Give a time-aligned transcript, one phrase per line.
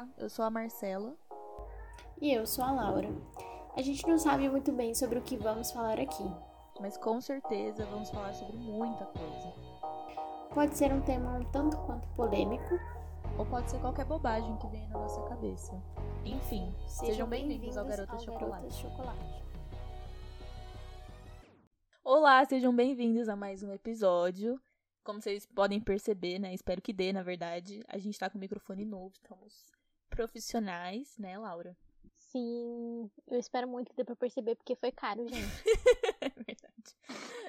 [0.00, 1.14] Olá, eu sou a Marcela.
[2.18, 3.10] E eu sou a Laura.
[3.76, 6.24] A gente não sabe muito bem sobre o que vamos falar aqui.
[6.80, 9.52] Mas com certeza vamos falar sobre muita coisa.
[10.54, 12.80] Pode ser um tema um tanto quanto polêmico.
[13.36, 15.72] Ou pode ser qualquer bobagem que venha na nossa cabeça.
[16.24, 18.72] Enfim, sejam, sejam bem-vindos ao Garota Chocolate.
[18.72, 19.44] Chocolate.
[22.02, 24.58] Olá, sejam bem-vindos a mais um episódio.
[25.04, 26.54] Como vocês podem perceber, né?
[26.54, 27.84] Espero que dê, na verdade.
[27.86, 29.66] A gente tá com o microfone novo, estamos
[30.10, 31.76] profissionais, né, Laura?
[32.14, 35.64] Sim, eu espero muito que dê pra perceber, porque foi caro, gente.
[36.20, 36.96] é verdade.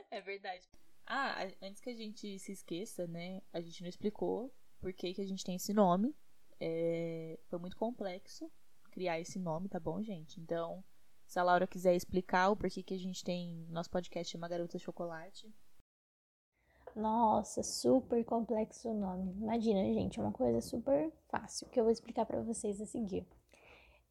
[0.10, 0.70] É verdade.
[1.06, 3.42] Ah, antes que a gente se esqueça, né?
[3.52, 6.16] A gente não explicou por que, que a gente tem esse nome.
[6.60, 7.38] É...
[7.48, 8.50] Foi muito complexo
[8.92, 10.40] criar esse nome, tá bom, gente?
[10.40, 10.84] Então,
[11.26, 13.66] se a Laura quiser explicar o porquê que a gente tem.
[13.70, 15.54] Nosso podcast chama Garota Chocolate.
[16.96, 19.32] Nossa, super complexo o nome.
[19.40, 23.26] Imagina, gente, é uma coisa super fácil que eu vou explicar para vocês a seguir.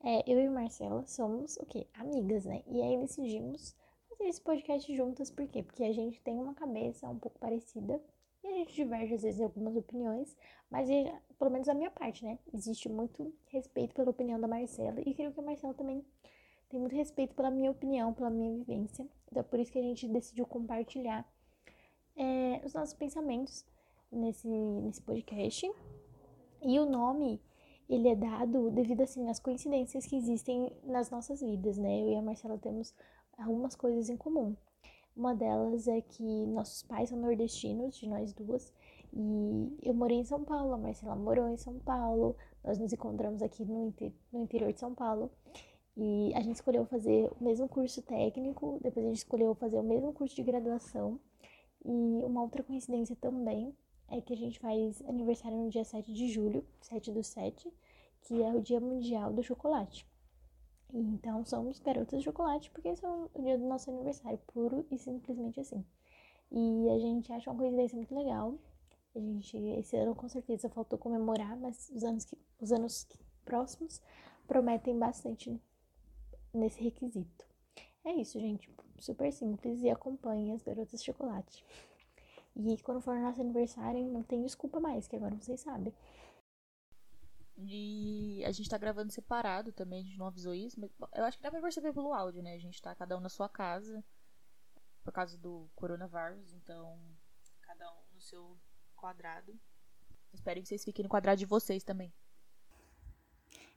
[0.02, 1.87] É, eu e Marcela somos o quê?
[1.93, 2.63] Amigas, né?
[2.66, 3.77] E aí decidimos
[4.09, 5.63] fazer esse podcast juntas, por quê?
[5.63, 8.01] Porque a gente tem uma cabeça um pouco parecida
[8.43, 10.35] e a gente diverge às vezes em algumas opiniões,
[10.71, 10.88] mas
[11.38, 12.38] pelo menos a minha parte, né?
[12.55, 16.02] Existe muito respeito pela opinião da Marcela e creio que a Marcela também
[16.71, 19.07] tem muito respeito pela minha opinião, pela minha vivência.
[19.27, 21.30] Então é por isso que a gente decidiu compartilhar
[22.21, 23.65] é, os nossos pensamentos
[24.13, 25.66] nesse, nesse podcast.
[26.62, 27.40] E o nome,
[27.88, 32.02] ele é dado devido, assim, às coincidências que existem nas nossas vidas, né?
[32.02, 32.95] Eu e a Marcela temos
[33.38, 34.54] algumas coisas em comum.
[35.16, 38.73] Uma delas é que nossos pais são nordestinos, de nós duas,
[39.12, 43.43] e eu morei em São Paulo, a Marcela morou em São Paulo, nós nos encontramos
[43.43, 45.30] aqui no, inter no interior de São Paulo.
[45.96, 49.82] E a gente escolheu fazer o mesmo curso técnico, depois a gente escolheu fazer o
[49.82, 51.18] mesmo curso de graduação.
[51.85, 53.75] E uma outra coincidência também
[54.09, 57.73] é que a gente faz aniversário no dia 7 de julho, 7 do 7,
[58.23, 60.07] que é o Dia Mundial do Chocolate.
[60.93, 64.99] Então somos garotas de chocolate porque esse é o dia do nosso aniversário, puro e
[64.99, 65.84] simplesmente assim.
[66.51, 68.59] E a gente acha uma coincidência muito legal.
[69.15, 73.07] A gente, esse ano com certeza faltou comemorar, mas os anos, que, os anos
[73.45, 74.01] próximos
[74.47, 75.61] prometem bastante
[76.53, 77.47] nesse requisito.
[78.05, 78.69] É isso, gente
[79.00, 81.65] super simples e acompanhe as garotas de chocolate.
[82.56, 85.94] E quando for nosso aniversário, não tem desculpa mais, que agora vocês sabem.
[87.56, 91.37] E a gente tá gravando separado também, a gente não avisou isso, mas eu acho
[91.37, 92.55] que dá pra perceber pelo áudio, né?
[92.55, 94.03] A gente tá cada um na sua casa,
[95.05, 96.99] por causa do coronavírus, então
[97.62, 98.59] cada um no seu
[98.97, 99.59] quadrado.
[100.33, 102.12] Espero que vocês fiquem no quadrado de vocês também.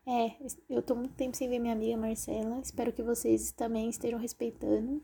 [0.05, 0.35] É,
[0.69, 2.59] eu tô muito tempo sem ver minha amiga Marcela.
[2.59, 5.01] Espero que vocês também estejam respeitando.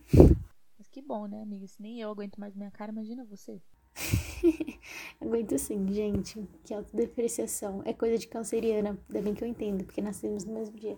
[0.78, 1.66] Mas que bom, né, amiga?
[1.68, 3.62] Se nem eu aguento mais minha cara, imagina você.
[5.22, 6.46] Aguento sim, gente.
[6.64, 7.82] Que autodepreciação.
[7.86, 9.00] É coisa de canceriana.
[9.08, 10.98] Ainda bem que eu entendo, porque nascemos no mesmo dia.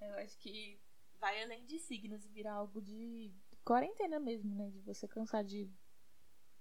[0.00, 0.78] Eu acho que
[1.18, 3.32] vai além de signos e virar algo de
[3.64, 4.70] quarentena mesmo, né?
[4.70, 5.70] De você cansar de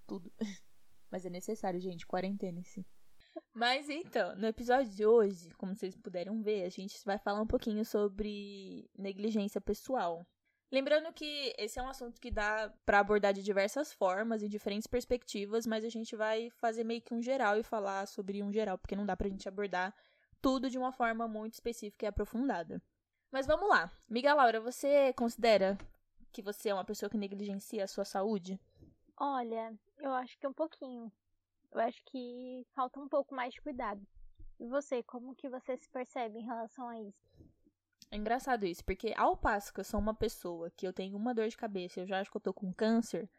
[0.08, 0.32] tudo.
[1.12, 2.08] Mas é necessário, gente.
[2.08, 2.86] Quarentena, sim.
[3.60, 7.46] Mas então, no episódio de hoje, como vocês puderam ver, a gente vai falar um
[7.46, 10.26] pouquinho sobre negligência pessoal.
[10.72, 14.88] Lembrando que esse é um assunto que dá para abordar de diversas formas e diferentes
[14.88, 18.78] perspectivas, mas a gente vai fazer meio que um geral e falar sobre um geral,
[18.78, 19.94] porque não dá pra gente abordar
[20.42, 22.82] tudo de uma forma muito específica e aprofundada.
[23.30, 23.92] Mas vamos lá.
[24.08, 25.78] Miga Laura, você considera
[26.32, 28.58] que você é uma pessoa que negligencia a sua saúde?
[29.18, 31.12] Olha, eu acho que um pouquinho.
[31.72, 34.02] Eu acho que falta um pouco mais de cuidado.
[34.60, 37.30] E você, como que você se percebe em relação a isso?
[38.12, 41.34] É engraçado isso, porque ao passo que eu sou uma pessoa que eu tenho uma
[41.34, 43.30] dor de cabeça, eu já acho que eu tô com câncer,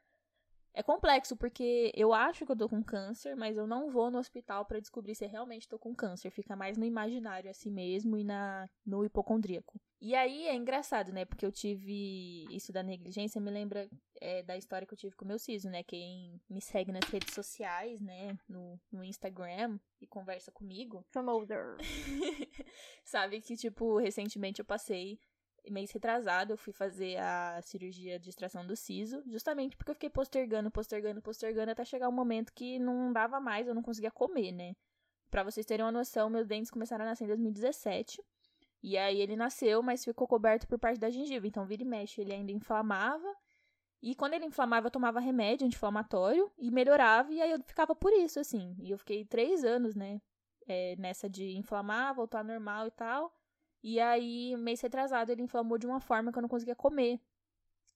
[0.73, 4.19] é complexo porque eu acho que eu tô com câncer, mas eu não vou no
[4.19, 6.31] hospital para descobrir se eu realmente tô com câncer.
[6.31, 9.81] Fica mais no imaginário assim mesmo e na no hipocondríaco.
[10.01, 11.27] E aí é engraçado, né?
[11.27, 13.87] Porque eu tive isso da negligência, me lembra
[14.19, 15.83] é, da história que eu tive com o meu siso, né?
[15.83, 18.39] Quem me segue nas redes sociais, né?
[18.49, 21.05] No, no Instagram e conversa comigo.
[21.11, 21.77] Promoter.
[23.05, 25.21] Sabe que, tipo, recentemente eu passei
[25.69, 30.11] mês retrasado, eu fui fazer a cirurgia de extração do siso, justamente porque eu fiquei
[30.11, 34.53] postergando, postergando, postergando, até chegar um momento que não dava mais, eu não conseguia comer,
[34.53, 34.75] né?
[35.31, 38.21] Pra vocês terem uma noção, meus dentes começaram a nascer em 2017.
[38.83, 41.47] E aí ele nasceu, mas ficou coberto por parte da gengiva.
[41.47, 43.33] Então, vira e mexe, ele ainda inflamava.
[44.03, 47.33] E quando ele inflamava, eu tomava remédio anti-inflamatório e melhorava.
[47.33, 48.75] E aí eu ficava por isso, assim.
[48.81, 50.21] E eu fiquei três anos, né?
[50.67, 53.33] É, nessa de inflamar, voltar normal e tal.
[53.83, 57.19] E aí, mês retrasado, ele inflamou de uma forma que eu não conseguia comer.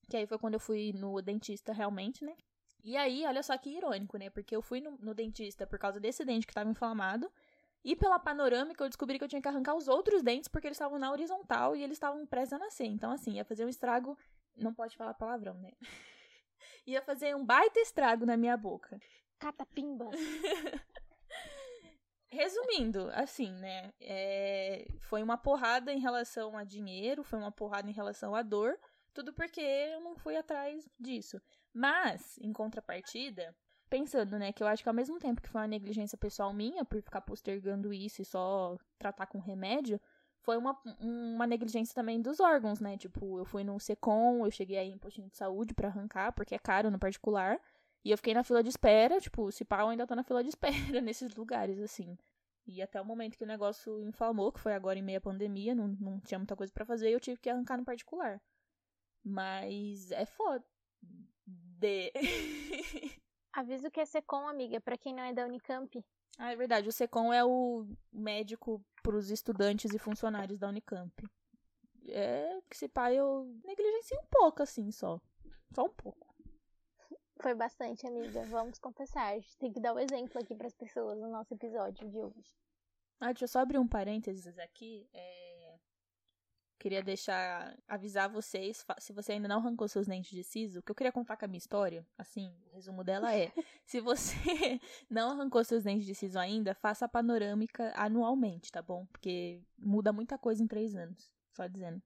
[0.09, 2.35] Que aí foi quando eu fui no dentista realmente, né?
[2.83, 4.29] E aí, olha só que irônico, né?
[4.29, 7.31] Porque eu fui no, no dentista por causa desse dente que estava inflamado.
[7.83, 10.75] E pela panorâmica, eu descobri que eu tinha que arrancar os outros dentes porque eles
[10.75, 12.85] estavam na horizontal e eles estavam prestes a nascer.
[12.85, 14.17] Então, assim, ia fazer um estrago.
[14.55, 15.71] Não pode falar palavrão, né?
[16.85, 18.99] ia fazer um baita estrago na minha boca.
[19.37, 20.09] Catapimba.
[22.35, 23.93] Resumindo, assim, né?
[23.99, 24.85] É...
[24.99, 28.77] Foi uma porrada em relação a dinheiro, foi uma porrada em relação a dor.
[29.13, 31.41] Tudo porque eu não fui atrás disso.
[31.73, 33.55] Mas, em contrapartida,
[33.89, 36.83] pensando, né, que eu acho que ao mesmo tempo que foi uma negligência pessoal minha
[36.83, 39.99] por ficar postergando isso e só tratar com remédio,
[40.41, 42.97] foi uma, uma negligência também dos órgãos, né?
[42.97, 46.53] Tipo, eu fui no Secom, eu cheguei aí em postinho de saúde para arrancar, porque
[46.53, 47.59] é caro no particular.
[48.05, 50.43] E eu fiquei na fila de espera, tipo, se pau, eu ainda tô na fila
[50.43, 52.15] de espera nesses lugares, assim.
[52.67, 55.87] E até o momento que o negócio inflamou, que foi agora em meia pandemia, não,
[55.87, 58.39] não tinha muita coisa para fazer, eu tive que arrancar no particular.
[59.23, 60.63] Mas é foda.
[61.41, 62.11] De.
[63.51, 66.03] Aviso que é Secom, amiga, para quem não é da Unicamp.
[66.37, 66.87] Ah, é verdade.
[66.87, 71.11] O Secom é o médico para os estudantes e funcionários da Unicamp.
[72.07, 75.19] É que se pá, eu negligenciei um pouco, assim, só.
[75.73, 76.24] Só um pouco.
[77.45, 78.43] Foi bastante, amiga.
[78.45, 79.27] Vamos confessar.
[79.27, 82.09] A gente tem que dar o um exemplo aqui para as pessoas no nosso episódio
[82.09, 82.51] de hoje.
[83.19, 85.07] Ah, deixa eu só abrir um parênteses aqui.
[85.13, 85.77] É...
[86.79, 90.95] Queria deixar, avisar vocês, se você ainda não arrancou seus dentes de siso, que eu
[90.95, 93.51] queria contar com a minha história, assim, o resumo dela é,
[93.85, 99.05] se você não arrancou seus dentes de siso ainda, faça a panorâmica anualmente, tá bom?
[99.11, 102.01] Porque muda muita coisa em três anos, só dizendo.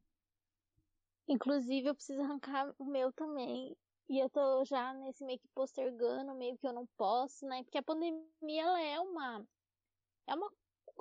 [1.30, 3.74] Inclusive, eu preciso arrancar o meu também,
[4.10, 7.64] e eu tô já nesse meio que postergando, meio que eu não posso, né?
[7.64, 9.48] Porque a pandemia, ela é uma...
[10.28, 10.52] É uma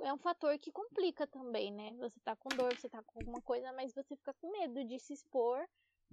[0.02, 1.92] é um fator que complica também, né?
[1.98, 4.98] Você tá com dor, você tá com alguma coisa, mas você fica com medo de
[4.98, 5.66] se expor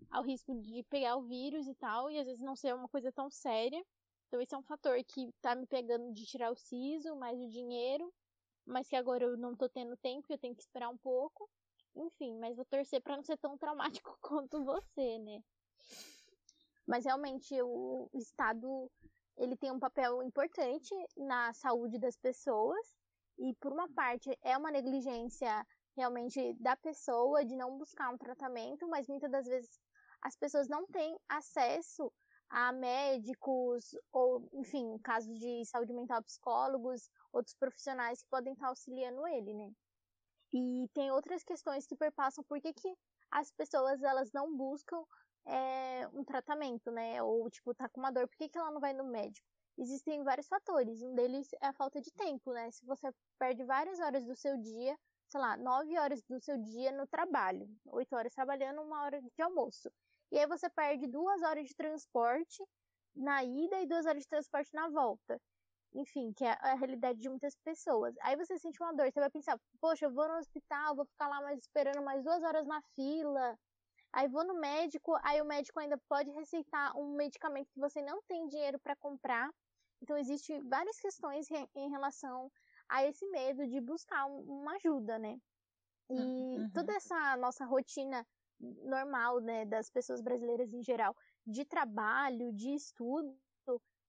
[0.09, 3.12] ao risco de pegar o vírus e tal, e às vezes não ser uma coisa
[3.12, 3.83] tão séria.
[4.27, 7.47] Então esse é um fator que tá me pegando de tirar o siso, mais o
[7.47, 8.12] dinheiro,
[8.65, 11.50] mas que agora eu não tô tendo tempo, eu tenho que esperar um pouco.
[11.95, 15.44] Enfim, mas vou torcer para não ser tão traumático quanto você, né?
[16.87, 18.91] Mas realmente o Estado
[19.37, 22.95] ele tem um papel importante na saúde das pessoas
[23.37, 25.65] e por uma parte é uma negligência
[25.95, 29.79] realmente da pessoa de não buscar um tratamento, mas muitas das vezes
[30.21, 32.11] as pessoas não têm acesso
[32.49, 39.27] a médicos ou, enfim, casos de saúde mental, psicólogos, outros profissionais que podem estar auxiliando
[39.27, 39.71] ele, né?
[40.53, 42.95] E tem outras questões que perpassam por que, que
[43.31, 45.03] as pessoas elas não buscam
[45.45, 47.21] é, um tratamento, né?
[47.24, 49.47] Ou, tipo, tá com uma dor, por que, que ela não vai no médico?
[49.77, 51.01] existem vários fatores.
[51.01, 52.71] Um deles é a falta de tempo, né?
[52.71, 54.97] Se você perde várias horas do seu dia,
[55.27, 59.42] sei lá, nove horas do seu dia no trabalho, oito horas trabalhando, uma hora de
[59.42, 59.92] almoço.
[60.31, 62.63] E aí você perde duas horas de transporte
[63.15, 65.39] na ida e duas horas de transporte na volta.
[65.94, 68.13] Enfim, que é a realidade de muitas pessoas.
[68.21, 71.27] Aí você sente uma dor, você vai pensar, poxa, eu vou no hospital, vou ficar
[71.30, 73.57] lá mais esperando mais duas horas na fila.
[74.15, 78.21] Aí vou no médico, aí o médico ainda pode receitar um medicamento que você não
[78.21, 79.53] tem dinheiro para comprar.
[80.01, 82.50] Então, existem várias questões em relação
[82.88, 85.38] a esse medo de buscar uma ajuda, né?
[86.09, 86.69] E uhum.
[86.73, 88.25] toda essa nossa rotina
[88.59, 91.13] normal, né, das pessoas brasileiras em geral,
[91.45, 93.38] de trabalho, de estudo,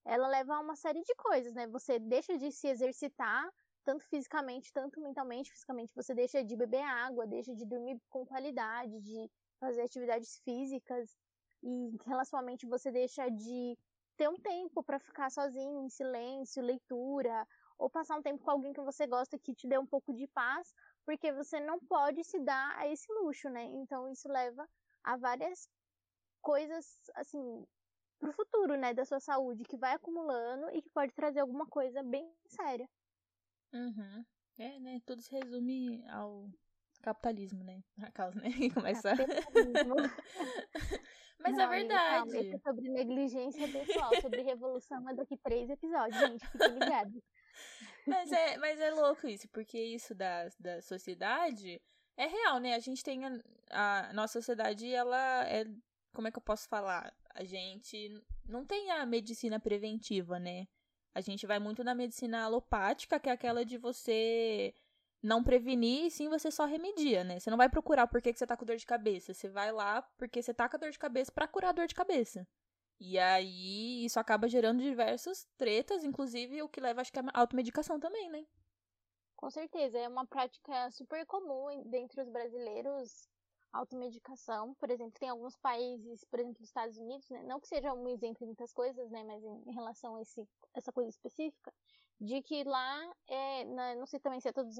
[0.05, 1.67] ela leva a uma série de coisas, né?
[1.67, 3.53] Você deixa de se exercitar,
[3.85, 5.51] tanto fisicamente, tanto mentalmente.
[5.51, 9.29] Fisicamente, você deixa de beber água, deixa de dormir com qualidade, de
[9.61, 11.17] fazer atividades físicas.
[11.63, 13.77] E relacionalmente, você deixa de
[14.17, 17.47] ter um tempo para ficar sozinho, em silêncio, leitura,
[17.79, 20.27] ou passar um tempo com alguém que você gosta que te dê um pouco de
[20.29, 20.73] paz,
[21.05, 23.65] porque você não pode se dar a esse luxo, né?
[23.65, 24.67] Então isso leva
[25.05, 25.69] a várias
[26.41, 27.67] coisas, assim,
[28.19, 32.03] pro futuro, né, da sua saúde, que vai acumulando e que pode trazer alguma coisa
[32.03, 32.89] bem séria.
[33.73, 34.25] Uhum.
[34.59, 35.01] É, né?
[35.07, 36.51] Tudo se resume ao
[37.07, 37.81] capitalismo, né?
[38.03, 38.51] A causa, né?
[38.75, 39.15] Começa.
[41.39, 42.33] Mas é não, é verdade.
[42.33, 46.45] Calma, é sobre negligência pessoal, sobre revolução é daqui três episódios, gente.
[46.73, 47.23] Ligados.
[48.07, 51.81] Mas é, mas é louco isso, porque isso da, da sociedade
[52.17, 52.75] é real, né?
[52.75, 55.65] A gente tem a, a nossa sociedade, ela é.
[56.13, 57.15] Como é que eu posso falar?
[57.35, 58.11] A gente
[58.49, 60.67] não tem a medicina preventiva, né?
[61.15, 64.75] A gente vai muito na medicina alopática, que é aquela de você
[65.23, 67.41] não prevenir, e sim você só remedia, né?
[67.41, 69.35] Você não vai procurar por que, que você tá com dor de cabeça.
[69.35, 72.47] Você vai lá porque você tá com dor de cabeça para curar dor de cabeça.
[72.99, 78.01] E aí isso acaba gerando diversas tretas, inclusive o que leva, acho que, a automedicação
[78.01, 78.47] também, né?
[79.37, 83.29] Com certeza, é uma prática super comum dentre os brasileiros,
[83.71, 84.75] automedicação.
[84.75, 87.43] Por exemplo, tem alguns países, por exemplo, os Estados Unidos, né?
[87.43, 89.23] não que seja um exemplo em muitas coisas, né?
[89.25, 91.73] Mas em relação a esse, essa coisa específica,
[92.21, 93.65] de que lá, é,
[93.97, 94.77] não sei também se é todos,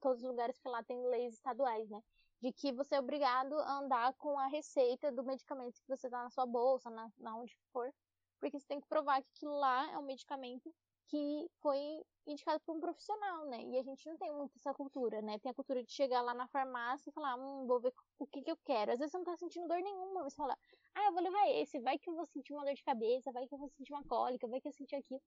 [0.00, 2.00] todos os lugares, porque lá tem leis estaduais, né?
[2.40, 6.22] De que você é obrigado a andar com a receita do medicamento que você tá
[6.22, 7.92] na sua bolsa, na, na onde for,
[8.38, 10.72] porque você tem que provar que aquilo lá é um medicamento
[11.08, 13.62] que foi indicado por um profissional, né?
[13.62, 15.38] E a gente não tem muito essa cultura, né?
[15.38, 18.42] Tem a cultura de chegar lá na farmácia e falar, hum, vou ver o que
[18.42, 18.92] que eu quero.
[18.92, 20.56] Às vezes você não tá sentindo dor nenhuma, você fala,
[20.94, 23.46] ah, eu vou levar esse, vai que eu vou sentir uma dor de cabeça, vai
[23.46, 25.22] que eu vou sentir uma cólica, vai que eu sentir aquilo.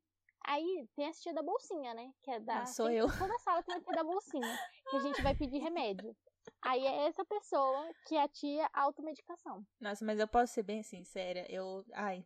[0.46, 2.12] Aí tem a tia da bolsinha, né?
[2.22, 2.62] Que é da.
[2.62, 3.08] Ah, sou eu.
[3.18, 6.16] Toda sala tem a tia da bolsinha, que a gente vai pedir remédio.
[6.62, 9.66] Aí é essa pessoa que é a tia automedicação.
[9.80, 12.26] Nossa, mas eu posso ser bem sincera, eu, ai,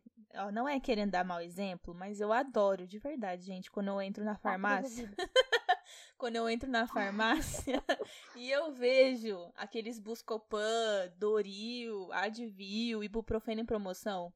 [0.52, 4.24] não é querendo dar mau exemplo, mas eu adoro de verdade, gente, quando eu entro
[4.24, 5.12] na farmácia.
[6.18, 7.82] quando eu entro na farmácia
[8.34, 14.32] e eu vejo aqueles Buscopan, Doril, Advil, Ibuprofeno em promoção,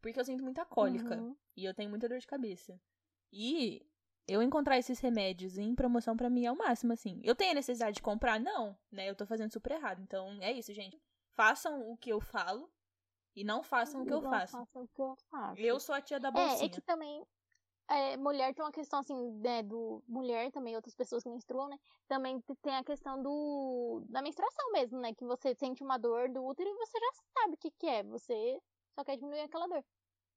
[0.00, 1.36] porque eu sinto muita cólica uhum.
[1.56, 2.78] e eu tenho muita dor de cabeça.
[3.36, 3.84] E
[4.28, 7.20] eu encontrar esses remédios em promoção para mim é o máximo, assim.
[7.24, 8.38] Eu tenho a necessidade de comprar?
[8.38, 9.10] Não, né?
[9.10, 10.00] Eu tô fazendo super errado.
[10.00, 11.02] Então, é isso, gente.
[11.34, 12.70] Façam o que eu falo
[13.34, 14.52] e não façam o que eu não faço.
[14.52, 15.60] Façam o que eu faço.
[15.60, 16.62] Eu sou a tia da bolsinha.
[16.62, 17.26] É, é que também
[17.88, 21.76] é, mulher tem uma questão assim, né, do mulher também, outras pessoas que menstruam, né?
[22.06, 25.12] Também tem a questão do da menstruação mesmo, né?
[25.12, 28.04] Que você sente uma dor do útero e você já sabe o que, que é.
[28.04, 28.62] Você
[28.94, 29.84] só quer diminuir aquela dor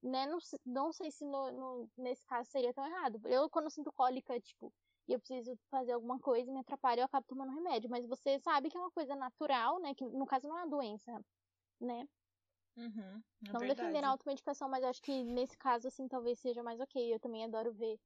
[0.02, 0.26] né?
[0.26, 3.20] Não, não sei se no, no, nesse caso seria tão errado.
[3.26, 4.74] Eu, quando sinto cólica, tipo,
[5.08, 7.90] e eu preciso fazer alguma coisa e me atrapalha, eu acabo tomando remédio.
[7.90, 9.96] Mas você sabe que é uma coisa natural, né?
[9.96, 11.12] Que no caso não é uma doença,
[11.80, 12.08] né?
[12.76, 16.80] Uhum, é não defendendo a automedicação, mas acho que nesse caso, assim, talvez seja mais
[16.80, 17.14] ok.
[17.14, 18.00] Eu também adoro ver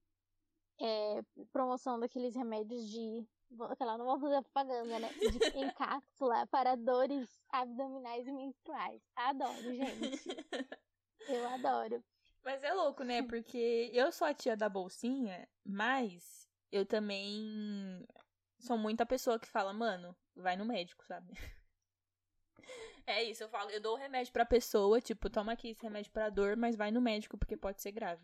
[0.80, 1.22] é,
[1.52, 3.28] promoção daqueles remédios de.
[3.78, 5.10] Sei não vou fazer propaganda, né?
[5.10, 5.20] De,
[5.60, 9.02] em cápsula para dores abdominais e menstruais.
[9.16, 10.22] Adoro, gente.
[11.28, 12.04] Eu adoro.
[12.44, 13.22] Mas é louco, né?
[13.22, 18.06] Porque eu sou a tia da bolsinha, mas eu também
[18.60, 21.34] sou muita pessoa que fala, mano, vai no médico, sabe?
[23.08, 26.12] É isso, eu falo, eu dou o remédio pra pessoa, tipo, toma aqui esse remédio
[26.12, 28.24] pra dor, mas vai no médico porque pode ser grave.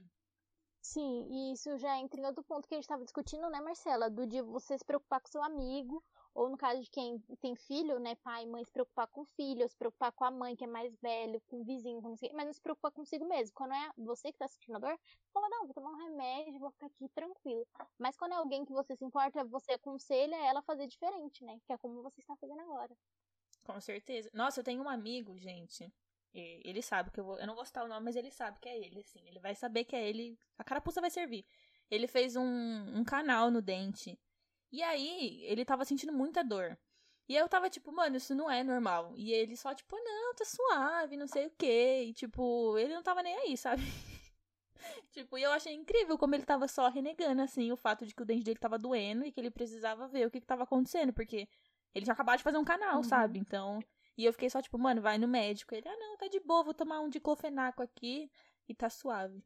[0.82, 4.10] Sim, e isso já entra em outro ponto que a gente tava discutindo, né, Marcela?
[4.10, 6.02] Do de você se preocupar com seu amigo
[6.38, 9.26] ou no caso de quem tem filho, né, pai e mãe, se preocupar com o
[9.26, 12.16] filho, se preocupar com a mãe que é mais velho, com o vizinho, com não
[12.16, 13.56] sei, mas não se preocupar consigo mesmo.
[13.56, 15.00] Quando é você que tá sentindo a dor,
[15.34, 17.66] fala, não, vou tomar um remédio, vou ficar aqui tranquilo.
[17.98, 21.60] Mas quando é alguém que você se importa, você aconselha ela a fazer diferente, né?
[21.66, 22.96] Que é como você está fazendo agora.
[23.64, 24.30] Com certeza.
[24.32, 25.92] Nossa, eu tenho um amigo, gente.
[26.36, 27.40] Ele sabe que eu vou.
[27.40, 29.28] Eu não vou citar o nome, mas ele sabe que é ele, assim.
[29.28, 30.38] Ele vai saber que é ele.
[30.56, 31.44] A carapuça vai servir.
[31.90, 32.44] Ele fez um,
[32.96, 34.20] um canal no dente
[34.72, 36.78] e aí, ele tava sentindo muita dor.
[37.30, 39.14] E eu tava tipo, mano, isso não é normal.
[39.16, 42.06] E ele só, tipo, não, tá suave, não sei o quê.
[42.08, 43.82] E, tipo, ele não tava nem aí, sabe?
[45.12, 48.22] tipo, e eu achei incrível como ele tava só renegando, assim, o fato de que
[48.22, 51.12] o dente dele tava doendo e que ele precisava ver o que, que tava acontecendo,
[51.12, 51.50] porque
[51.94, 53.04] ele tinha acabado de fazer um canal, uhum.
[53.04, 53.40] sabe?
[53.40, 53.80] Então.
[54.18, 55.76] E eu fiquei só, tipo, mano, vai no médico.
[55.76, 58.32] Ele, ah, não, tá de boa, vou tomar um diclofenaco aqui
[58.70, 59.44] e tá suave.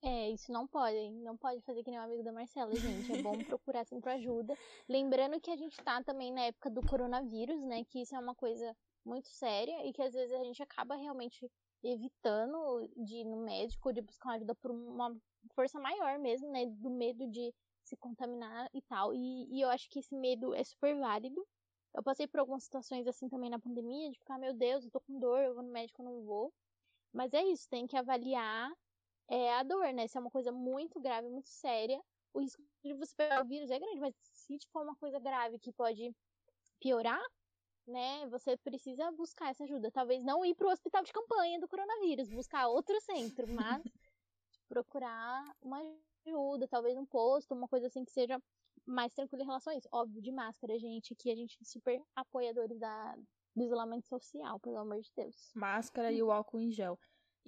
[0.00, 3.12] É, isso não pode, não pode fazer que nem o amigo da Marcela, gente.
[3.12, 4.56] É bom procurar sempre ajuda.
[4.88, 7.84] Lembrando que a gente tá também na época do coronavírus, né?
[7.84, 11.50] Que isso é uma coisa muito séria e que às vezes a gente acaba realmente
[11.82, 15.16] evitando de ir no médico, de buscar ajuda por uma
[15.54, 16.66] força maior mesmo, né?
[16.66, 17.52] Do medo de
[17.82, 19.12] se contaminar e tal.
[19.12, 21.44] E, e eu acho que esse medo é super válido.
[21.94, 25.00] Eu passei por algumas situações assim também na pandemia, de ficar, meu Deus, eu tô
[25.00, 26.52] com dor, eu vou no médico, eu não vou.
[27.12, 28.70] Mas é isso, tem que avaliar
[29.28, 30.06] é a dor, né?
[30.06, 33.70] Se é uma coisa muito grave, muito séria, o risco de você pegar o vírus
[33.70, 36.14] é grande, mas se for uma coisa grave que pode
[36.80, 37.22] piorar,
[37.86, 39.90] né, você precisa buscar essa ajuda.
[39.90, 43.82] Talvez não ir para o hospital de campanha do coronavírus, buscar outro centro, mas
[44.68, 45.82] procurar uma
[46.26, 48.40] ajuda, talvez um posto, uma coisa assim que seja
[48.84, 49.88] mais tranquila em relação a isso.
[49.90, 53.16] Óbvio, de máscara, gente, que a gente é super apoiadores da,
[53.56, 55.50] do isolamento social, pelo amor de Deus.
[55.54, 56.98] Máscara e o álcool em gel.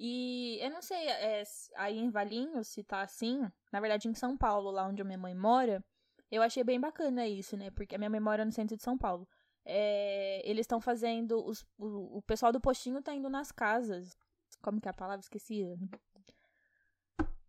[0.02, 1.42] E eu não sei, é,
[1.76, 5.18] aí em Valinhos, se tá assim, na verdade em São Paulo, lá onde a minha
[5.18, 5.84] mãe mora,
[6.30, 7.70] eu achei bem bacana isso, né?
[7.70, 9.28] Porque a minha mãe mora no centro de São Paulo.
[9.62, 11.44] É, eles estão fazendo.
[11.44, 14.16] Os, o, o pessoal do postinho tá indo nas casas.
[14.62, 15.20] Como que é a palavra?
[15.20, 15.66] Esqueci.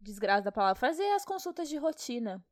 [0.01, 0.75] Desgraça da palavra.
[0.77, 2.43] Fazer as consultas de rotina.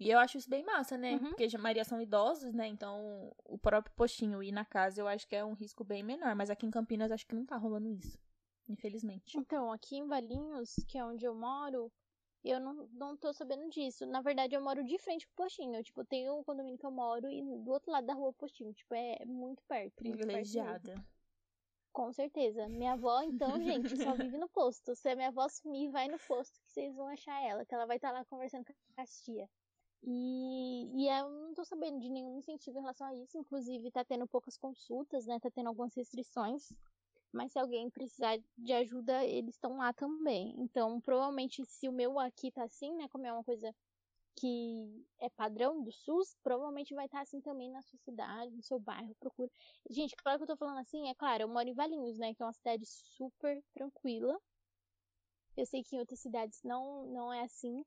[0.00, 1.12] E eu acho isso bem massa, né?
[1.12, 1.28] Uhum.
[1.28, 2.66] Porque a maioria são idosos, né?
[2.66, 6.34] Então, o próprio postinho ir na casa eu acho que é um risco bem menor.
[6.34, 8.18] Mas aqui em Campinas acho que não tá rolando isso
[8.68, 9.36] infelizmente.
[9.38, 11.92] Então, aqui em Valinhos, que é onde eu moro,
[12.44, 14.04] eu não, não tô sabendo disso.
[14.06, 15.74] Na verdade, eu moro de frente com o postinho.
[15.74, 18.34] Eu, tipo, tenho o condomínio que eu moro e do outro lado da rua o
[18.34, 18.72] postinho.
[18.74, 19.94] Tipo, é muito perto.
[19.96, 20.70] Privilegiada.
[20.70, 21.14] Muito perto
[21.92, 22.68] Com certeza.
[22.68, 24.94] Minha avó, então, gente, só vive no posto.
[24.94, 27.86] Se a minha avó sumir, vai no posto que vocês vão achar ela, que ela
[27.86, 29.48] vai estar tá lá conversando com a tia.
[30.02, 33.38] E, e eu não tô sabendo de nenhum incentivo em relação a isso.
[33.38, 35.40] Inclusive, tá tendo poucas consultas, né?
[35.40, 36.70] Tá tendo algumas restrições.
[37.34, 40.54] Mas se alguém precisar de ajuda, eles estão lá também.
[40.58, 43.08] Então, provavelmente, se o meu aqui tá assim, né?
[43.08, 43.74] Como é uma coisa
[44.36, 48.78] que é padrão do SUS, provavelmente vai estar assim também na sua cidade, no seu
[48.78, 49.50] bairro, procura.
[49.90, 52.42] Gente, claro que eu tô falando assim, é claro, eu moro em Valinhos, né, que
[52.42, 54.40] é uma cidade super tranquila.
[55.56, 57.84] Eu sei que em outras cidades não, não é assim,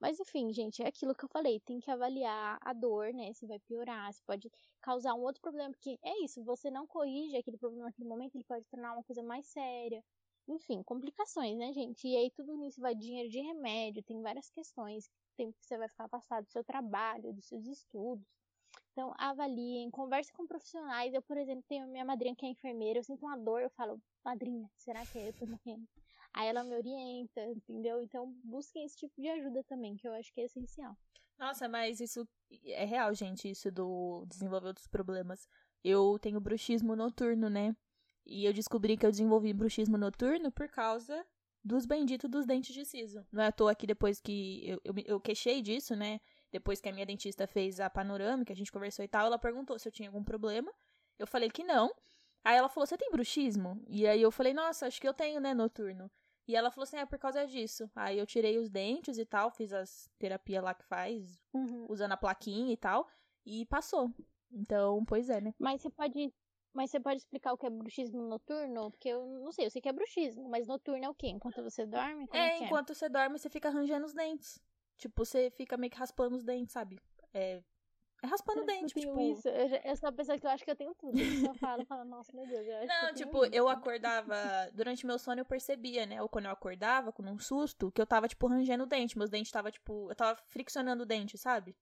[0.00, 3.46] mas enfim, gente, é aquilo que eu falei, tem que avaliar a dor, né, se
[3.46, 4.50] vai piorar, se pode
[4.80, 8.44] causar um outro problema, porque é isso, você não corrige aquele problema naquele momento, ele
[8.44, 10.02] pode tornar uma coisa mais séria.
[10.48, 12.06] Enfim, complicações, né, gente?
[12.06, 15.88] E aí tudo nisso vai dinheiro de remédio, tem várias questões tempo que você vai
[15.88, 18.26] ficar afastado do seu trabalho, dos seus estudos.
[18.92, 21.12] Então, avaliem, converse com profissionais.
[21.12, 24.00] Eu, por exemplo, tenho minha madrinha que é enfermeira, eu sinto uma dor, eu falo,
[24.24, 25.86] madrinha, será que é eu tô morrendo?
[26.36, 28.02] Aí ela me orienta, entendeu?
[28.02, 30.94] Então, busquem esse tipo de ajuda também, que eu acho que é essencial.
[31.38, 32.28] Nossa, mas isso
[32.66, 35.48] é real, gente, isso do desenvolver outros problemas.
[35.82, 37.74] Eu tenho bruxismo noturno, né?
[38.26, 41.24] E eu descobri que eu desenvolvi bruxismo noturno por causa
[41.64, 43.26] dos benditos dos dentes de siso.
[43.32, 46.20] Não é à toa que depois que eu, eu, eu queixei disso, né?
[46.52, 49.78] Depois que a minha dentista fez a panorâmica, a gente conversou e tal, ela perguntou
[49.78, 50.70] se eu tinha algum problema.
[51.18, 51.90] Eu falei que não.
[52.44, 53.82] Aí ela falou: Você tem bruxismo?
[53.88, 56.10] E aí eu falei: Nossa, acho que eu tenho, né, noturno.
[56.46, 57.90] E ela falou assim: É por causa disso.
[57.94, 61.86] Aí eu tirei os dentes e tal, fiz as terapia lá que faz, uhum.
[61.88, 63.08] usando a plaquinha e tal,
[63.44, 64.12] e passou.
[64.50, 65.54] Então, pois é, né?
[65.58, 66.32] Mas você pode
[66.72, 68.90] mas você pode explicar o que é bruxismo noturno?
[68.90, 71.28] Porque eu não sei, eu sei que é bruxismo, mas noturno é o quê?
[71.28, 72.28] Enquanto você dorme?
[72.30, 74.62] É, é enquanto você dorme, você fica arranjando os dentes.
[74.98, 77.00] Tipo, você fica meio que raspando os dentes, sabe?
[77.32, 77.62] É
[78.26, 79.20] raspando o dente, tipo...
[79.20, 79.48] isso.
[79.48, 81.18] Eu, eu sou uma pessoa que eu acho que eu tenho tudo.
[81.18, 84.36] Eu falo, falo, nossa, meu Deus, eu acho Não, eu tipo, eu acordava...
[84.72, 86.22] Durante meu sono eu percebia, né?
[86.22, 89.16] Ou quando eu acordava, com um susto, que eu tava, tipo, rangendo o dente.
[89.16, 90.10] Meus dentes tava, tipo...
[90.10, 91.76] Eu tava friccionando o dente, sabe?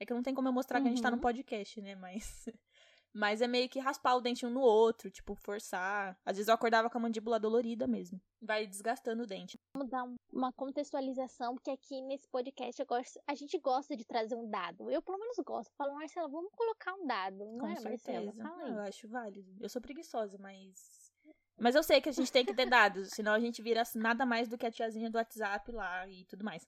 [0.00, 0.84] É que não tem como eu mostrar uhum.
[0.84, 1.22] que a gente tá no uhum.
[1.22, 1.94] podcast, né?
[1.94, 2.46] Mas...
[3.14, 6.18] Mas é meio que raspar o dente um no outro, tipo, forçar.
[6.24, 8.18] Às vezes eu acordava com a mandíbula dolorida mesmo.
[8.40, 9.60] Vai desgastando o dente.
[9.74, 14.48] Vamos dar uma contextualização, porque aqui nesse podcast gosto, a gente gosta de trazer um
[14.48, 14.90] dado.
[14.90, 15.70] Eu, pelo menos, gosto.
[15.76, 17.38] Falo, Marcela, vamos colocar um dado.
[17.38, 18.32] Não com é, certeza.
[18.34, 18.68] Marcela?
[18.68, 19.56] eu acho válido.
[19.60, 21.12] Eu sou preguiçosa, mas.
[21.58, 24.24] Mas eu sei que a gente tem que ter dados, senão a gente vira nada
[24.24, 26.66] mais do que a tiazinha do WhatsApp lá e tudo mais.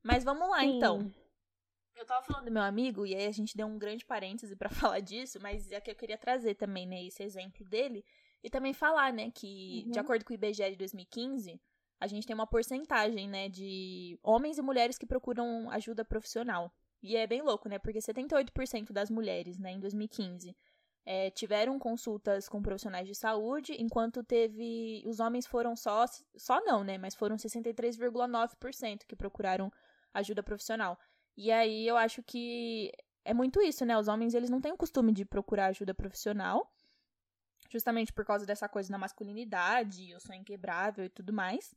[0.00, 0.76] Mas vamos lá, Sim.
[0.76, 1.12] então.
[1.96, 4.70] Eu tava falando do meu amigo, e aí a gente deu um grande parêntese para
[4.96, 8.04] falar disso, mas é que eu queria trazer também, né, esse exemplo dele.
[8.42, 9.92] E também falar, né, que, uhum.
[9.92, 11.60] de acordo com o IBGE de 2015,
[12.00, 16.72] a gente tem uma porcentagem, né, de homens e mulheres que procuram ajuda profissional.
[17.02, 20.56] E é bem louco, né, porque 78% das mulheres, né, em 2015,
[21.04, 25.02] é, tiveram consultas com profissionais de saúde, enquanto teve.
[25.06, 26.04] Os homens foram só.
[26.36, 26.96] Só não, né?
[26.96, 29.70] Mas foram 63,9% que procuraram
[30.14, 30.98] ajuda profissional.
[31.36, 32.92] E aí eu acho que
[33.24, 33.96] é muito isso, né?
[33.98, 36.70] Os homens, eles não têm o costume de procurar ajuda profissional,
[37.70, 41.74] justamente por causa dessa coisa da masculinidade, eu sou inquebrável e tudo mais.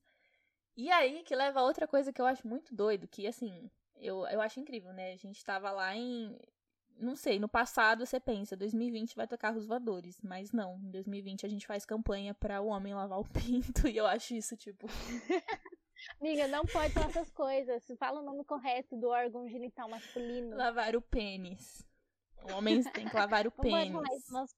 [0.76, 4.26] E aí que leva a outra coisa que eu acho muito doido, que assim, eu,
[4.28, 5.14] eu acho incrível, né?
[5.14, 6.38] A gente tava lá em.
[6.98, 11.46] Não sei, no passado você pensa, 2020 vai tocar os voadores, mas não, em 2020
[11.46, 14.88] a gente faz campanha para o homem lavar o pinto, e eu acho isso, tipo.
[16.20, 17.86] Amiga, não pode falar essas coisas.
[17.98, 20.56] Fala o nome correto do órgão genital masculino.
[20.56, 21.86] Lavar o pênis.
[22.56, 23.92] Homens têm que lavar o pênis.
[23.92, 24.56] Não pode falar isso,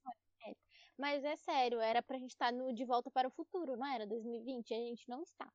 [0.97, 3.87] Mas é sério, era pra gente estar tá no De Volta para o Futuro, não
[3.87, 4.05] era?
[4.05, 4.73] 2020?
[4.73, 5.47] A gente não está.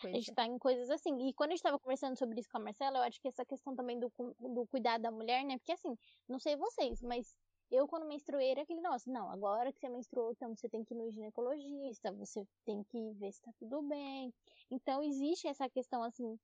[0.00, 0.34] Pois a gente é.
[0.34, 1.28] tá em coisas assim.
[1.28, 3.44] E quando a gente tava conversando sobre isso com a Marcela, eu acho que essa
[3.44, 5.58] questão também do, do cuidado da mulher, né?
[5.58, 5.96] Porque assim,
[6.28, 7.36] não sei vocês, mas
[7.70, 10.94] eu, quando menstruei, era aquele negócio, não, agora que você menstruou, então você tem que
[10.94, 14.32] ir no ginecologista, você tem que ver se tá tudo bem.
[14.70, 16.38] Então, existe essa questão, assim,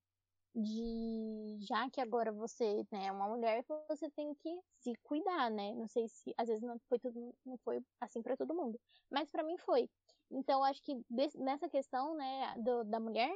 [0.54, 5.74] de já que agora você né, é uma mulher, você tem que se cuidar, né?
[5.74, 9.28] Não sei se às vezes não foi tudo, não foi assim para todo mundo, mas
[9.28, 9.90] para mim foi.
[10.30, 10.94] Então acho que
[11.36, 13.34] nessa questão, né, do, da mulher,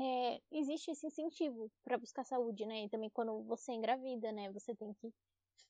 [0.00, 2.84] é, existe esse incentivo para buscar saúde, né?
[2.84, 5.12] E também quando você engravida, né, você tem que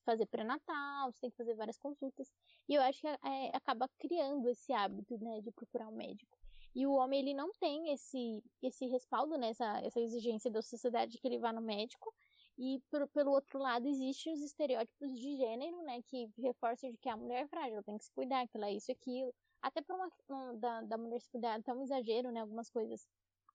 [0.05, 2.31] fazer pré-natal, você tem que fazer várias consultas.
[2.68, 6.38] E eu acho que é, acaba criando esse hábito, né, de procurar um médico.
[6.74, 11.18] E o homem, ele não tem esse, esse respaldo, né, essa, essa exigência da sociedade
[11.18, 12.12] que ele vá no médico.
[12.59, 17.09] E por, pelo outro lado, existem os estereótipos de gênero, né, que reforçam de que
[17.09, 19.35] a mulher é frágil, ela tem que se cuidar, que ela é isso e aquilo.
[19.62, 23.07] Até por uma, um, da, da mulher se cuidar, até um exagero, né, algumas coisas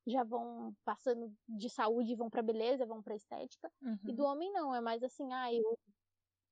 [0.07, 3.71] já vão passando de saúde, vão para beleza, vão para estética.
[3.81, 3.97] Uhum.
[4.07, 5.79] E do homem não, é mais assim, ah, eu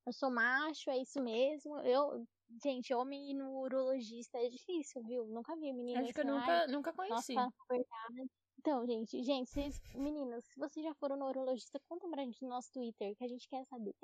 [0.06, 1.78] eu sou macho, é isso mesmo.
[1.80, 2.26] Eu,
[2.62, 5.26] gente, homem ir no urologista é difícil, viu?
[5.26, 7.34] Nunca vi menina Acho que eu assim, nunca, "Ai, nunca conheci.
[7.34, 8.30] nossa, verdade.
[8.58, 12.48] Então, gente, gente, vocês, meninas, se vocês já foram no urologista, conta pra gente no
[12.48, 13.94] nosso Twitter, que a gente quer saber.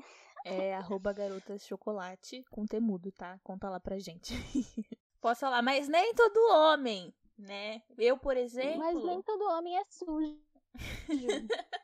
[0.45, 3.39] É arroba garotas chocolate com temudo, tá?
[3.43, 4.35] Conta lá pra gente.
[5.21, 7.83] Posso falar, mas nem todo homem, né?
[7.97, 8.79] Eu, por exemplo.
[8.79, 10.39] Mas nem todo homem é sujo.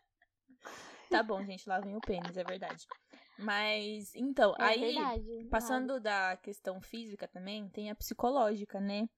[1.08, 2.84] Tá bom, gente, lá vem o pênis, é verdade.
[3.38, 5.48] Mas, então, É aí, verdade.
[5.50, 9.08] passando da questão física também, tem a psicológica, né?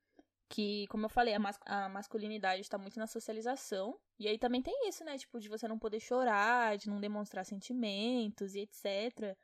[0.49, 3.99] Que, como eu falei, a, mas- a masculinidade está muito na socialização.
[4.19, 5.17] E aí também tem isso, né?
[5.19, 9.37] Tipo, de você não poder chorar, de não demonstrar sentimentos e etc.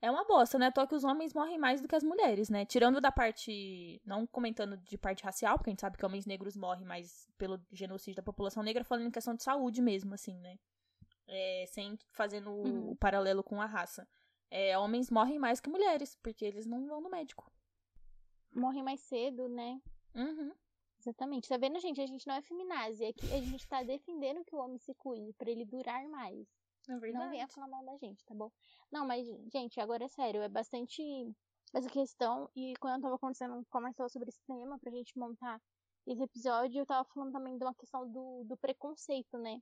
[0.00, 0.70] É uma bosta, né?
[0.74, 2.66] Só que os homens morrem mais do que as mulheres, né?
[2.66, 4.02] Tirando da parte.
[4.04, 7.60] Não comentando de parte racial, porque a gente sabe que homens negros morrem mais pelo
[7.70, 10.56] genocídio da população negra, falando em questão de saúde mesmo, assim, né?
[11.26, 12.90] É, sem fazendo o- Uhum.
[12.90, 14.06] o paralelo com a raça.
[14.50, 17.50] É, homens morrem mais que mulheres, porque eles não vão no médico.
[18.54, 19.80] Morre mais cedo, né?
[20.14, 20.52] Uhum.
[20.98, 21.48] Exatamente.
[21.48, 22.00] Tá vendo, gente?
[22.00, 23.04] A gente não é feminazi.
[23.04, 26.46] É que a gente tá defendendo que o homem se cuide pra ele durar mais.
[26.88, 27.30] É Não verdade.
[27.30, 28.50] venha falar mal da gente, tá bom?
[28.90, 30.42] Não, mas, gente, agora é sério.
[30.42, 31.02] É bastante
[31.72, 32.50] essa questão.
[32.54, 35.60] E quando eu tava conversando com a Marcela sobre esse tema, pra gente montar
[36.06, 39.60] esse episódio, eu tava falando também de uma questão do, do preconceito, né?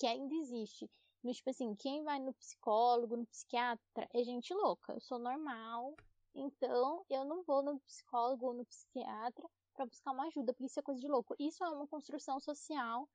[0.00, 0.90] Que ainda existe.
[1.22, 4.94] No, tipo assim, quem vai no psicólogo, no psiquiatra, é gente louca.
[4.94, 5.94] Eu sou normal,
[6.34, 10.80] então eu não vou no psicólogo ou no psiquiatra pra buscar uma ajuda, porque isso
[10.80, 11.36] é coisa de louco.
[11.38, 13.06] Isso é uma construção social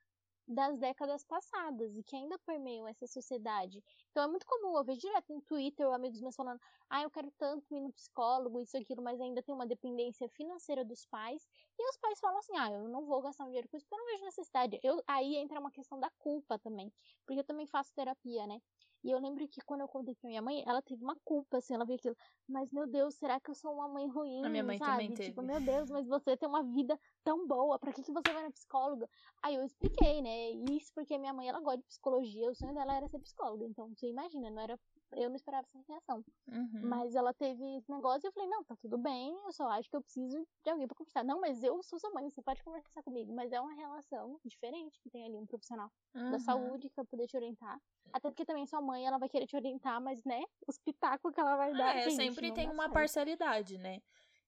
[0.47, 3.83] das décadas passadas e que ainda permeiam essa sociedade.
[4.11, 7.31] Então é muito comum, eu vejo direto no Twitter amigos meus falando, ah, eu quero
[7.37, 11.47] tanto ir no psicólogo, isso aquilo, mas ainda tem uma dependência financeira dos pais.
[11.77, 13.95] E os pais falam assim, ah, eu não vou gastar um dinheiro com isso porque
[13.95, 14.79] eu não vejo necessidade.
[14.83, 16.93] Eu, aí entra uma questão da culpa também,
[17.25, 18.61] porque eu também faço terapia, né?
[19.05, 21.75] E eu lembro que quando eu contei pra minha mãe, ela teve uma culpa, assim,
[21.75, 22.17] ela viu aquilo.
[22.49, 24.43] Mas, meu Deus, será que eu sou uma mãe ruim?
[24.43, 24.93] A minha mãe sabe?
[24.93, 25.53] também Tipo, teve.
[25.53, 28.49] meu Deus, mas você tem uma vida tão boa, pra que, que você vai na
[28.49, 29.07] psicóloga?
[29.43, 30.49] Aí eu expliquei, né?
[30.71, 33.63] Isso porque minha mãe, ela gosta de psicologia, o sonho dela era ser psicóloga.
[33.63, 34.79] Então, você imagina, não era.
[35.11, 36.23] Eu não esperava essa reação.
[36.47, 36.81] Uhum.
[36.83, 39.89] Mas ela teve esse negócio e eu falei, não, tá tudo bem, eu só acho
[39.89, 41.23] que eu preciso de alguém pra conversar.
[41.23, 43.33] Não, mas eu sou sua mãe, você pode conversar comigo.
[43.33, 46.39] Mas é uma relação diferente que tem ali um profissional da Uhum.
[46.39, 47.79] saúde que vai poder te orientar.
[48.11, 51.39] Até porque também sua mãe, ela vai querer te orientar, mas, né, os pitacos que
[51.39, 52.93] ela vai dar, É, gente, sempre tem uma certo.
[52.93, 54.01] parcialidade, né?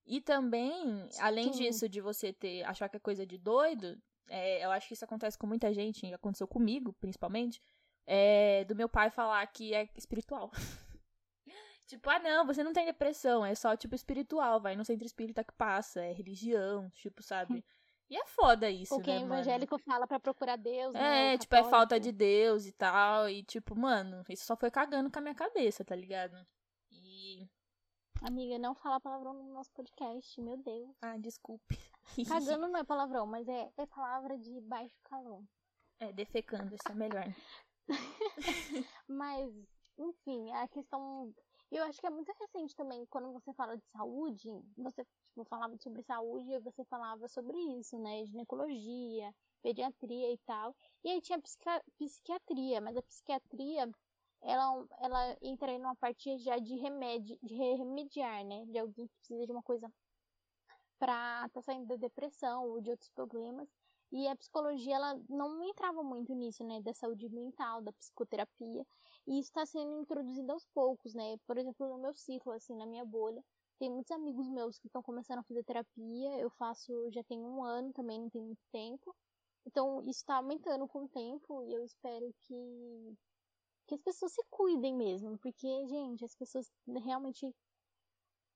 [0.06, 1.58] E também, além Sim.
[1.58, 5.04] disso, de você ter achar que é coisa de doido, é, eu acho que isso
[5.04, 7.60] acontece com muita gente, e aconteceu comigo, principalmente,
[8.10, 10.50] é, do meu pai falar que é espiritual.
[11.86, 15.44] tipo, ah, não, você não tem depressão, é só, tipo, espiritual, vai no centro espírita
[15.44, 17.62] que passa, é religião, tipo, sabe?
[18.10, 19.34] E é foda isso, Ou quem né, é mano?
[19.34, 21.34] evangélico fala pra procurar Deus, né?
[21.34, 23.28] É, tipo, é falta de Deus e tal.
[23.28, 26.34] E, tipo, mano, isso só foi cagando com a minha cabeça, tá ligado?
[26.90, 27.46] E.
[28.22, 30.96] Amiga, não fala palavrão no nosso podcast, meu Deus.
[31.02, 31.78] Ah, desculpe.
[32.26, 35.44] Cagando não é palavrão, mas é, é palavra de baixo calor.
[36.00, 37.26] é, defecando, isso é melhor.
[39.08, 39.52] Mas,
[39.98, 41.32] enfim, a questão.
[41.70, 45.76] Eu acho que é muito recente também, quando você fala de saúde, você tipo, falava
[45.76, 48.24] sobre saúde e você falava sobre isso, né?
[48.24, 50.74] Ginecologia, pediatria e tal.
[51.04, 51.38] E aí tinha
[51.98, 53.90] psiquiatria, mas a psiquiatria,
[54.42, 58.64] ela, ela entra aí numa parte já de remédio, de remediar, né?
[58.66, 59.92] De alguém que precisa de uma coisa
[60.98, 63.68] pra tá saindo da depressão ou de outros problemas.
[64.10, 66.80] E a psicologia, ela não entrava muito nisso, né?
[66.80, 68.86] Da saúde mental, da psicoterapia.
[69.26, 71.36] E isso está sendo introduzido aos poucos, né?
[71.46, 73.44] Por exemplo, no meu ciclo, assim, na minha bolha,
[73.78, 76.38] tem muitos amigos meus que estão começando a fazer terapia.
[76.38, 79.14] Eu faço já tem um ano também, não tem muito tempo.
[79.66, 83.16] Então, isso está aumentando com o tempo e eu espero que,
[83.86, 85.38] que as pessoas se cuidem mesmo.
[85.38, 86.72] Porque, gente, as pessoas
[87.04, 87.54] realmente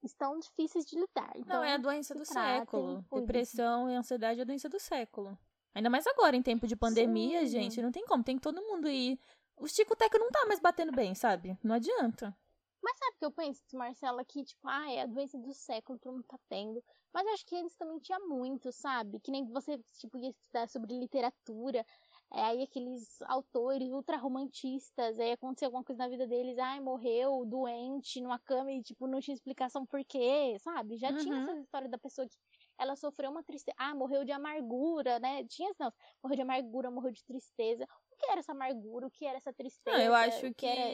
[0.02, 1.32] estão difíceis de lidar.
[1.36, 3.04] Então, Não, é a doença se do século.
[3.12, 5.38] Depressão e ansiedade é a doença do século.
[5.74, 7.46] Ainda mais agora, em tempo de pandemia, Sim.
[7.46, 7.82] gente.
[7.82, 9.18] Não tem como, tem que todo mundo ir.
[9.56, 11.56] O Tico-Teco não tá mais batendo bem, sabe?
[11.62, 12.36] Não adianta.
[12.82, 15.98] Mas sabe o que eu penso, Marcela, que, tipo, ah, é a doença do século,
[16.00, 16.82] todo mundo tá tendo.
[17.14, 19.20] Mas eu acho que eles também tinham muito, sabe?
[19.20, 21.86] Que nem você, tipo, ia estudar sobre literatura.
[22.34, 28.20] É, aí aqueles autores ultra-romantistas, aí aconteceu alguma coisa na vida deles, ai, morreu doente
[28.20, 30.96] numa cama e, tipo, não tinha explicação por quê, sabe?
[30.96, 31.48] Já tinha Uhum.
[31.48, 32.36] essa história da pessoa que
[32.78, 35.44] ela sofreu uma tristeza, ah, morreu de amargura, né?
[35.46, 35.92] Tinha, não,
[36.22, 37.86] morreu de amargura, morreu de tristeza.
[38.22, 39.96] O que era essa amargura, o que era essa tristeza.
[39.96, 40.90] Não, eu acho que, que, era...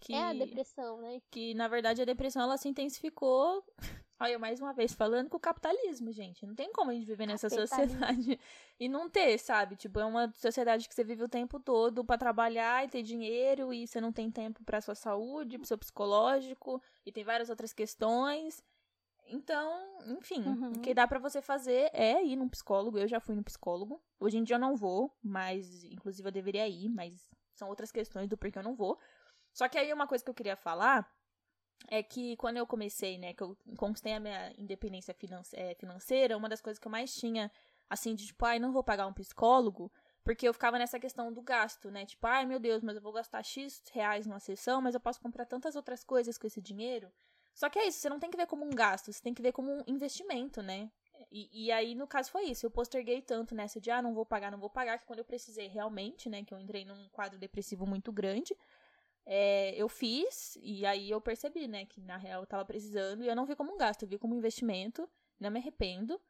[0.00, 1.20] que, É a depressão, né?
[1.30, 3.64] que, na verdade, a depressão ela se intensificou.
[4.20, 6.46] Olha, eu mais uma vez falando com o capitalismo, gente.
[6.46, 8.38] Não tem como a gente viver nessa sociedade
[8.78, 9.74] e não ter, sabe?
[9.74, 13.74] Tipo, é uma sociedade que você vive o tempo todo pra trabalhar e ter dinheiro
[13.74, 17.72] e você não tem tempo pra sua saúde, pro seu psicológico e tem várias outras
[17.72, 18.62] questões.
[19.26, 20.72] Então, enfim, Uhum.
[20.72, 22.98] o que dá pra você fazer é ir num psicólogo.
[22.98, 24.02] Eu já fui no psicólogo.
[24.20, 28.28] Hoje em dia eu não vou, mas inclusive eu deveria ir, mas são outras questões
[28.28, 28.98] do porquê eu não vou.
[29.52, 31.10] Só que aí uma coisa que eu queria falar
[31.88, 35.14] é que quando eu comecei, né, que eu conquistei a minha independência
[35.54, 37.50] eh, financeira, uma das coisas que eu mais tinha,
[37.88, 41.42] assim, de tipo, ai, não vou pagar um psicólogo, porque eu ficava nessa questão do
[41.42, 42.06] gasto, né?
[42.06, 45.20] Tipo, ai meu Deus, mas eu vou gastar X reais numa sessão, mas eu posso
[45.20, 47.12] comprar tantas outras coisas com esse dinheiro.
[47.54, 49.40] Só que é isso, você não tem que ver como um gasto, você tem que
[49.42, 50.90] ver como um investimento, né?
[51.30, 52.66] E, e aí, no caso, foi isso.
[52.66, 55.24] Eu posterguei tanto nessa de, ah, não vou pagar, não vou pagar, que quando eu
[55.24, 58.56] precisei realmente, né, que eu entrei num quadro depressivo muito grande,
[59.26, 63.28] é, eu fiz, e aí eu percebi, né, que na real eu tava precisando, e
[63.28, 65.08] eu não vi como um gasto, eu vi como um investimento,
[65.40, 66.20] não me arrependo.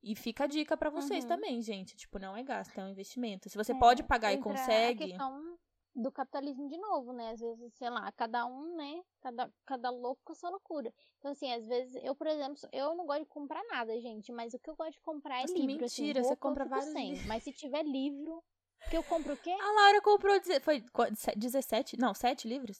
[0.00, 1.28] E fica a dica pra vocês Uhum.
[1.28, 1.96] também, gente.
[1.96, 3.48] Tipo, não é gasto, é um investimento.
[3.50, 5.04] Se você É, pode pagar e consegue.
[5.04, 5.58] A questão
[5.94, 7.30] do capitalismo de novo, né?
[7.32, 9.02] Às vezes, sei lá, cada um, né?
[9.20, 10.92] Cada, cada louco com a sua loucura.
[11.18, 14.54] Então, assim, às vezes, eu, por exemplo, eu não gosto de comprar nada, gente, mas
[14.54, 15.84] o que eu gosto de comprar é Nossa, livro.
[15.84, 17.26] assim, mentira, você roupa eu compra vários livros.
[17.26, 18.42] Mas se tiver livro,
[18.90, 19.50] que eu compro o quê?
[19.50, 20.34] A Laura comprou.
[20.62, 21.98] Foi qu- se- 17?
[21.98, 22.78] Não, 7 livros?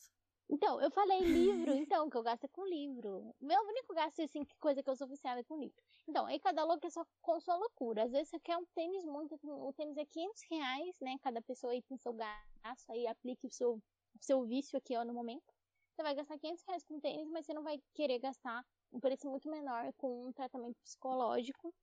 [0.51, 3.35] Então, eu falei livro, então, que eu gasto é com livro.
[3.39, 5.77] Meu único gasto, assim, que coisa que eu sou viciada é com livro.
[6.07, 8.05] Então, aí cada louco é só com sua loucura.
[8.05, 11.19] Às vezes você quer um tênis muito, o tênis é 500 reais, né?
[11.23, 13.83] Cada pessoa aí tem seu gasto, aí aplique o seu, o
[14.23, 15.53] seu vício aqui, ó, no momento.
[15.93, 19.29] Você vai gastar 500 reais com tênis, mas você não vai querer gastar um preço
[19.29, 21.75] muito menor com um tratamento psicológico,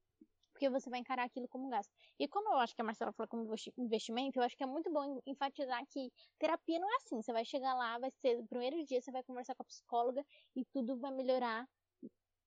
[0.56, 1.94] porque você vai encarar aquilo como um gasto.
[2.18, 4.66] E como eu acho que a Marcela falou como investi- investimento, eu acho que é
[4.66, 7.22] muito bom enfatizar que terapia não é assim.
[7.22, 10.26] Você vai chegar lá, vai ser o primeiro dia, você vai conversar com a psicóloga
[10.56, 11.68] e tudo vai melhorar,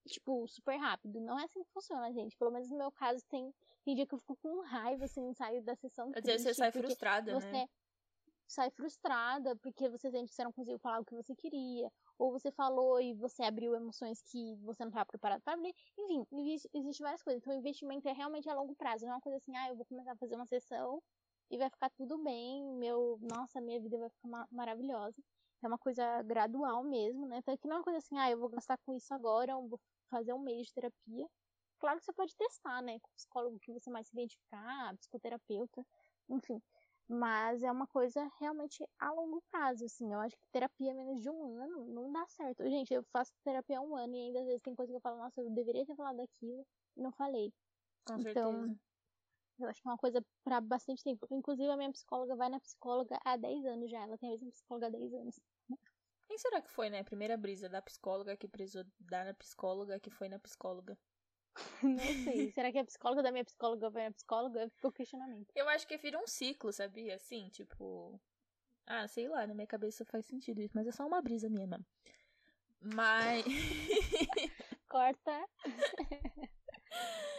[0.07, 1.21] tipo, super rápido.
[1.21, 2.35] Não é assim que funciona, gente.
[2.39, 5.35] Pelo menos no meu caso, tem, tem dia que eu fico com raiva, assim, não
[5.35, 6.11] saio da sessão.
[6.11, 7.69] Quer dizer, você sai frustrada, você né?
[8.47, 12.33] sai frustrada porque você sente que você não conseguiu falar o que você queria, ou
[12.33, 15.75] você falou e você abriu emoções que você não estava preparado para abrir.
[15.99, 16.27] Enfim,
[16.75, 17.41] existe, várias coisas.
[17.41, 19.05] Então, o investimento é realmente a longo prazo.
[19.05, 21.03] Não é uma coisa assim, ah, eu vou começar a fazer uma sessão
[21.51, 25.17] e vai ficar tudo bem, meu, nossa, minha vida vai ficar ma- maravilhosa.
[25.63, 27.39] É uma coisa gradual mesmo, né?
[27.39, 29.67] Então, que não é uma coisa assim, ah, eu vou gastar com isso agora, eu
[29.69, 31.27] vou fazer um mês de terapia.
[31.79, 32.99] Claro que você pode testar, né?
[33.01, 35.85] Com o psicólogo que você mais se identificar, psicoterapeuta,
[36.29, 36.61] enfim.
[37.09, 40.13] Mas é uma coisa realmente a longo prazo, assim.
[40.13, 42.63] Eu acho que terapia menos de um ano não dá certo.
[42.65, 45.01] Gente, eu faço terapia há um ano e ainda às vezes tem coisa que eu
[45.01, 46.67] falo, nossa, eu deveria ter falado daquilo
[46.97, 47.53] e não falei.
[48.05, 48.79] Com então, certeza.
[49.59, 51.27] Eu acho que é uma coisa pra bastante tempo.
[51.31, 54.03] Inclusive, a minha psicóloga vai na psicóloga há 10 anos já.
[54.03, 55.41] Ela tem a mesma psicóloga há 10 anos.
[56.29, 57.03] Quem será que foi, né?
[57.03, 60.97] Primeira brisa da psicóloga que precisou dar na psicóloga que foi na psicóloga?
[61.83, 62.51] Não sei.
[62.53, 64.69] Será que a psicóloga da minha psicóloga vai na psicóloga?
[64.71, 65.51] Ficou questionamento.
[65.55, 67.15] Eu acho que vira um ciclo, sabia?
[67.17, 68.21] Assim, tipo.
[68.87, 71.67] Ah, sei lá, na minha cabeça faz sentido isso, mas é só uma brisa minha
[71.67, 71.85] mesmo.
[72.81, 73.45] Mas.
[74.89, 75.47] Corta.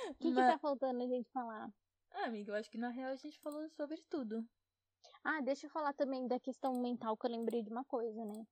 [0.10, 1.72] O que, que Mas- tá faltando a gente falar?
[2.12, 4.44] Ah, amiga, eu acho que na real a gente falou sobre tudo.
[5.24, 8.46] Ah, deixa eu falar também da questão mental que eu lembrei de uma coisa, né?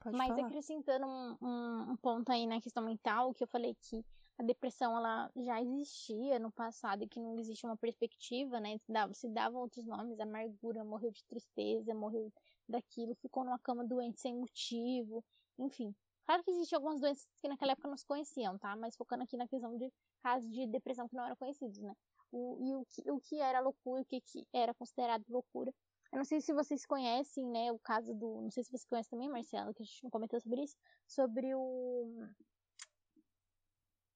[0.00, 0.46] Pode Mas falar.
[0.46, 4.04] acrescentando um, um- um ponto aí na questão mental, que eu falei que
[4.38, 8.78] a depressão ela já existia no passado e que não existe uma perspectiva, né?
[8.78, 12.32] Se dava- Se davam outros nomes, amargura, morreu de tristeza, morreu
[12.68, 15.24] daquilo, ficou numa cama doente sem motivo,
[15.58, 15.94] enfim.
[16.26, 18.74] Claro que existem algumas doenças que naquela época não se conheciam, tá?
[18.76, 19.92] Mas focando aqui na questão de
[20.22, 21.94] casos de depressão que não eram conhecidos, né?
[22.32, 25.72] O, e o que, o que era loucura, o que, que era considerado loucura.
[26.12, 28.42] Eu não sei se vocês conhecem, né, o caso do.
[28.42, 30.76] Não sei se você conhece também, Marcela, que a gente não comentou sobre isso.
[31.06, 32.26] Sobre o.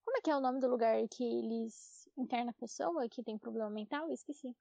[0.09, 3.37] Como é que é o nome do lugar que eles internam a pessoa que tem
[3.37, 4.07] problema mental?
[4.07, 4.57] Eu esqueci.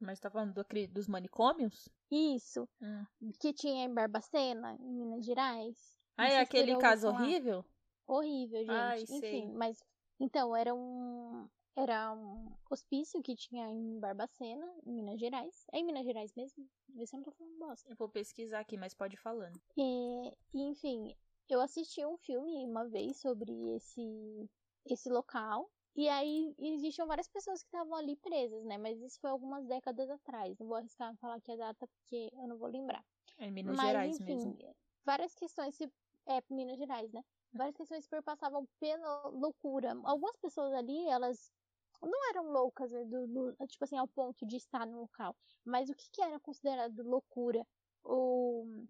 [0.00, 1.88] Mas tá falando do dos manicômios?
[2.10, 3.06] Isso, Hum.
[3.38, 5.96] que tinha em Barbacena, em Minas Gerais.
[6.16, 7.64] Ah, é aquele você caso horrível?
[8.04, 8.72] Horrível, gente.
[8.72, 9.52] Ai, Enfim, sei.
[9.52, 9.80] mas.
[10.18, 11.48] Então, era um.
[11.76, 15.66] Era um hospício que tinha em Barbacena, em Minas Gerais.
[15.72, 16.68] É em Minas Gerais mesmo?
[16.96, 17.88] Eu não tô falando bosta.
[17.88, 19.56] Eu vou pesquisar aqui, mas pode ir falando.
[19.76, 21.14] E, e, enfim,
[21.48, 24.50] eu assisti um filme uma vez sobre esse,
[24.86, 25.70] esse local.
[25.96, 28.78] E aí existiam várias pessoas que estavam ali presas, né?
[28.78, 30.56] Mas isso foi algumas décadas atrás.
[30.58, 33.04] Não vou arriscar falar aqui a data porque eu não vou lembrar.
[33.38, 34.76] É em Minas Mas, Gerais enfim, mesmo.
[35.04, 35.90] várias questões se.
[36.26, 37.24] É, Minas Gerais, né?
[37.52, 39.98] Várias questões se perpassavam pela loucura.
[40.04, 41.52] Algumas pessoas ali, elas
[42.00, 45.36] não eram loucas, né, do, do, tipo assim, ao ponto de estar no local.
[45.64, 47.66] Mas o que, que era considerado loucura?
[48.02, 48.86] Ou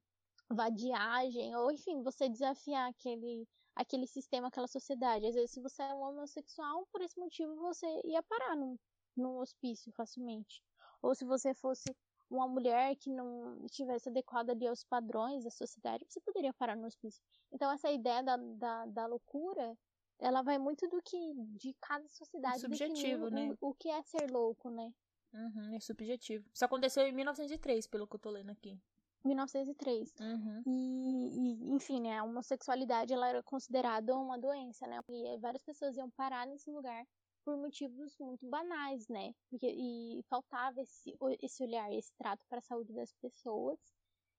[0.50, 5.26] vadiagem, ou enfim, você desafiar aquele, aquele sistema, aquela sociedade.
[5.26, 8.76] Às vezes, se você é um homossexual, por esse motivo você ia parar num,
[9.16, 10.62] num hospício facilmente.
[11.00, 11.94] Ou se você fosse
[12.28, 16.86] uma mulher que não estivesse adequada ali aos padrões da sociedade, você poderia parar no
[16.86, 17.22] hospício.
[17.52, 19.76] Então, essa ideia da, da, da loucura,
[20.18, 22.60] ela vai muito do que de cada sociedade.
[22.60, 23.56] Subjetivo, né?
[23.60, 24.92] O, o, que é ser louco, né?
[25.32, 26.48] Uhum, é subjetivo.
[26.52, 28.78] Isso aconteceu em 1903, pelo que eu tô lendo aqui.
[29.24, 30.12] 1903.
[30.20, 30.62] Uhum.
[30.66, 35.00] E, e, enfim, né, a homossexualidade ela era considerada uma doença, né?
[35.08, 37.04] E várias pessoas iam parar nesse lugar
[37.44, 39.32] por motivos muito banais, né?
[39.48, 43.78] Porque, e faltava esse, esse olhar, esse trato para a saúde das pessoas.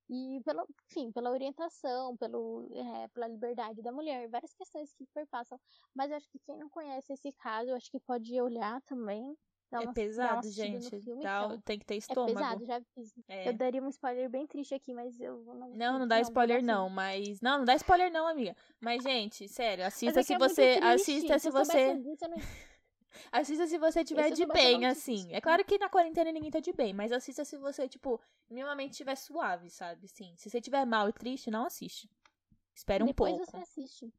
[0.09, 5.59] E, pelo, enfim, pela orientação, pelo, é, pela liberdade da mulher, várias questões que perpassam.
[5.95, 9.37] Mas eu acho que quem não conhece esse caso, eu acho que pode olhar também.
[9.79, 10.89] É pesado, gente.
[11.01, 11.61] Filme, dá, então.
[11.61, 12.31] Tem que ter estômago.
[12.31, 13.13] É pesado, já fiz.
[13.27, 13.47] É.
[13.47, 15.69] Eu daria um spoiler bem triste aqui, mas eu não.
[15.69, 17.39] Não, não dá não, spoiler não, mas.
[17.41, 18.55] Não, não dá spoiler não, amiga.
[18.79, 20.79] Mas, gente, sério, assista é se é você.
[20.81, 21.95] Assista se, se você.
[21.95, 22.37] Disso, não...
[23.31, 25.27] Assista se você tiver de bem, assim.
[25.33, 28.91] É claro que na quarentena ninguém tá de bem, mas assista se você, tipo, minimamente
[28.91, 30.07] estiver suave, sabe?
[30.07, 30.33] Sim.
[30.37, 32.09] Se você tiver mal e triste, não assiste.
[32.73, 33.45] Espera um Depois pouco.
[33.45, 34.13] Depois você assiste.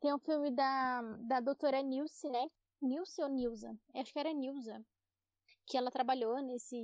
[0.00, 2.50] Tem um filme da, da doutora Nilce, né?
[2.80, 3.76] Nilce ou Nilza?
[3.94, 4.84] Acho que era Nilza.
[5.66, 6.76] Que ela trabalhou nesse,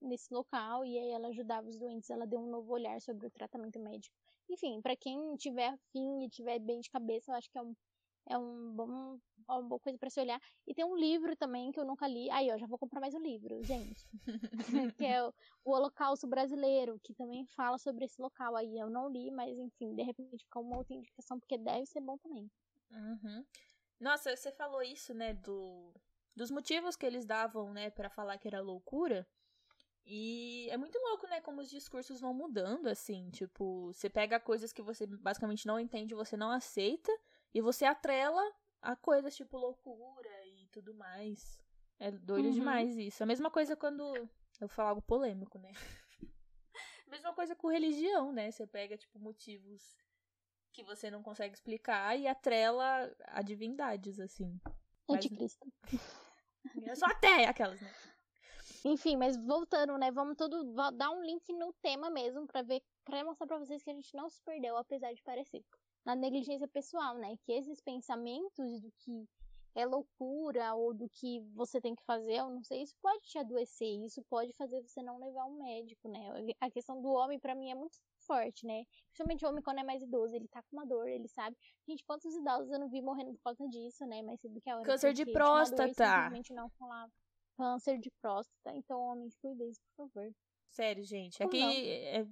[0.00, 2.10] nesse local e aí ela ajudava os doentes.
[2.10, 4.16] Ela deu um novo olhar sobre o tratamento médico.
[4.48, 7.74] Enfim, para quem tiver afim e tiver bem de cabeça, eu acho que é um
[8.26, 10.40] é um bom, uma boa coisa para se olhar.
[10.66, 12.30] E tem um livro também que eu nunca li.
[12.30, 14.06] Aí, ó, já vou comprar mais um livro, gente.
[14.96, 15.32] que é o,
[15.64, 18.78] o Holocausto Brasileiro, que também fala sobre esse local aí.
[18.78, 22.16] Eu não li, mas enfim, de repente fica uma outra indicação, porque deve ser bom
[22.18, 22.50] também.
[22.90, 23.44] Uhum.
[24.02, 25.94] Nossa, você falou isso, né, do,
[26.34, 29.24] dos motivos que eles davam, né, para falar que era loucura.
[30.04, 33.30] E é muito louco, né, como os discursos vão mudando, assim.
[33.30, 37.12] Tipo, você pega coisas que você basicamente não entende, você não aceita.
[37.54, 38.42] E você atrela
[38.80, 41.60] a coisas tipo loucura e tudo mais.
[42.00, 42.52] É doido uhum.
[42.52, 43.22] demais isso.
[43.22, 44.02] A mesma coisa quando.
[44.60, 45.70] Eu falar algo polêmico, né?
[47.06, 48.50] mesma coisa com religião, né?
[48.50, 49.96] Você pega, tipo, motivos
[50.72, 54.60] que você não consegue explicar e atrela a divindades, assim.
[55.08, 55.70] Anticristo.
[56.86, 57.92] É só até aquelas, né?
[58.84, 60.10] Enfim, mas voltando, né?
[60.10, 63.90] Vamos todo dar um link no tema mesmo para ver, para mostrar para vocês que
[63.90, 65.64] a gente não se perdeu, apesar de parecer
[66.04, 67.36] na negligência pessoal, né?
[67.44, 69.28] Que esses pensamentos do que
[69.74, 73.38] é loucura ou do que você tem que fazer, eu não sei, isso pode te
[73.38, 76.28] adoecer, isso pode fazer você não levar um médico, né?
[76.60, 78.84] A questão do homem para mim é muito forte, né?
[79.08, 81.56] Principalmente o homem quando é mais idoso, ele tá com uma dor, ele sabe.
[81.86, 84.22] Gente, quantos idosos eu não vi morrendo por causa disso, né?
[84.22, 85.88] Mas cedo que a hora Câncer de próstata.
[85.88, 87.12] simplesmente não falava.
[87.56, 88.76] Câncer de próstata.
[88.76, 90.34] Então, homens, cuidem, por favor.
[90.70, 91.42] Sério, gente.
[91.42, 92.26] Aqui é,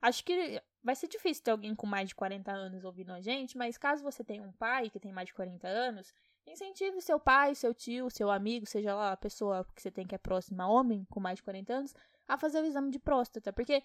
[0.00, 3.56] Acho que vai ser difícil ter alguém com mais de 40 anos ouvindo a gente,
[3.56, 6.12] mas caso você tenha um pai que tem mais de 40 anos,
[6.46, 10.14] incentive seu pai, seu tio, seu amigo, seja lá a pessoa que você tem que
[10.14, 11.94] é próxima, homem com mais de 40 anos,
[12.28, 13.82] a fazer o exame de próstata, porque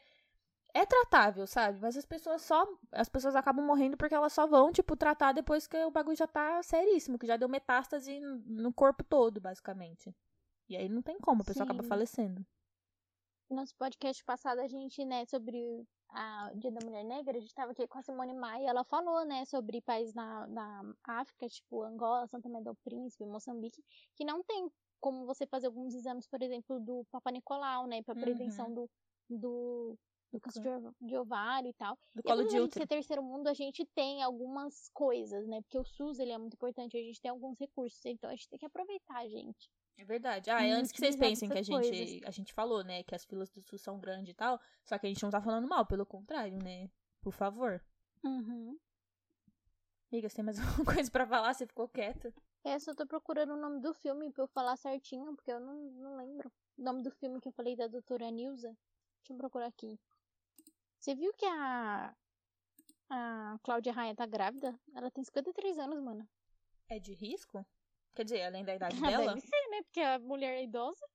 [0.73, 1.79] é tratável, sabe?
[1.81, 2.67] Mas as pessoas só.
[2.91, 6.27] As pessoas acabam morrendo porque elas só vão, tipo, tratar depois que o bagulho já
[6.27, 10.15] tá seríssimo, que já deu metástase no corpo todo, basicamente.
[10.69, 11.71] E aí não tem como, a pessoa Sim.
[11.71, 12.45] acaba falecendo.
[13.49, 17.73] Nosso podcast passado, a gente, né, sobre a Dia da Mulher Negra, a gente estava
[17.73, 22.27] aqui com a Simone Maia, ela falou, né, sobre países na, na África, tipo Angola,
[22.27, 23.83] Santa Tomé do Príncipe, Moçambique,
[24.15, 28.15] que não tem como você fazer alguns exames, por exemplo, do Papa Nicolau, né, para
[28.15, 28.73] prevenção uhum.
[28.73, 28.89] do,
[29.29, 29.99] do,
[30.31, 30.63] do câncer
[31.01, 31.97] de ovário e tal.
[32.15, 32.81] Do e colo de útero.
[32.81, 36.53] ser terceiro mundo, a gente tem algumas coisas, né, porque o SUS, ele é muito
[36.53, 39.69] importante, a gente tem alguns recursos, então a gente tem que aproveitar, gente.
[39.97, 40.49] É verdade.
[40.49, 43.25] Ah, é antes que vocês pensem que a gente, a gente falou, né, que as
[43.25, 45.85] filas do SUS são grandes e tal, só que a gente não tá falando mal,
[45.85, 46.89] pelo contrário, né?
[47.21, 47.83] Por favor.
[48.23, 48.77] Uhum.
[50.11, 51.53] Amiga, você tem mais alguma coisa pra falar?
[51.53, 52.33] Você ficou quieta?
[52.63, 55.73] É, só tô procurando o nome do filme pra eu falar certinho, porque eu não,
[55.73, 56.51] não lembro.
[56.77, 58.75] O nome do filme que eu falei da doutora Nilza.
[59.21, 59.99] Deixa eu procurar aqui.
[61.01, 62.15] Você viu que a.
[63.09, 64.79] A Cláudia Raia tá grávida?
[64.95, 66.29] Ela tem 53 anos, mano.
[66.87, 67.65] É de risco?
[68.13, 69.33] Quer dizer, além da idade ah, dela?
[69.33, 69.81] Deve ser, né?
[69.81, 71.05] Porque a mulher é idosa.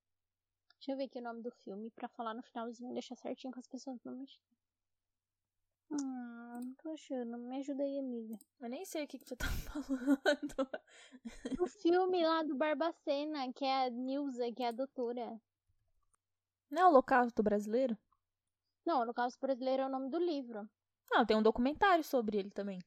[0.74, 3.60] Deixa eu ver aqui o nome do filme pra falar no finalzinho, deixar certinho com
[3.60, 4.40] as pessoas não mexer.
[5.90, 7.38] Hum, não tô achando.
[7.38, 8.38] Me ajuda aí, amiga.
[8.60, 10.70] Eu nem sei o que, que você tá falando.
[11.60, 15.40] O filme lá do Barbacena, que é a Nilza, que é a doutora.
[16.70, 17.96] Não é o Holocausto Brasileiro?
[18.86, 20.68] Não, Holocausto Brasileiro é o nome do livro.
[21.10, 22.78] Não, tem um documentário sobre ele também.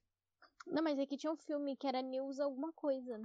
[0.66, 3.20] Não, mas aqui tinha um filme que era Nilza alguma coisa.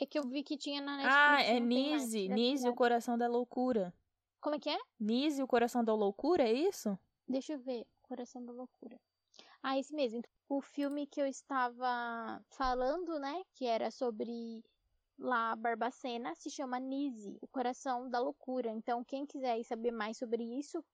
[0.00, 1.16] É que eu vi que tinha na Netflix.
[1.18, 2.28] Ah, é Nise.
[2.28, 3.94] Nise, o coração da loucura.
[4.40, 4.78] Como é que é?
[5.00, 6.98] Nise, o coração da loucura, é isso?
[7.26, 7.86] Deixa eu ver.
[8.02, 9.00] Coração da Loucura.
[9.62, 10.22] Ah, esse mesmo.
[10.48, 13.42] O filme que eu estava falando, né?
[13.54, 14.62] Que era sobre
[15.18, 18.70] lá Barbacena, se chama Nise, o coração da loucura.
[18.70, 20.84] Então, quem quiser saber mais sobre isso,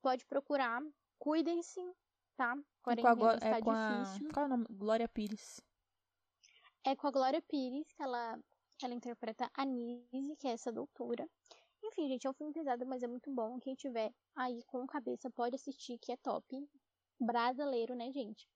[0.00, 0.82] pode procurar.
[1.18, 1.80] Cuidem-se,
[2.36, 2.54] tá?
[2.56, 4.28] É Quarentena com a, Glo- está é com a- difícil.
[4.32, 4.66] Qual é o nome?
[4.70, 5.60] Glória Pires.
[6.84, 8.38] É com a Glória Pires, que ela,
[8.82, 11.28] ela interpreta a Nise, que é essa doutora.
[11.82, 13.58] Enfim, gente, é um filme pesado, mas é muito bom.
[13.60, 16.68] Quem tiver aí com cabeça pode assistir, que é top.
[17.18, 18.48] Brasileiro, né, gente?